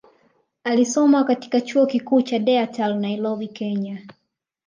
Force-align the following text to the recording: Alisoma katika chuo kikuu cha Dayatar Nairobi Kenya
Alisoma 0.63 1.23
katika 1.23 1.61
chuo 1.61 1.85
kikuu 1.85 2.21
cha 2.21 2.39
Dayatar 2.39 2.95
Nairobi 2.99 3.47
Kenya 3.47 4.07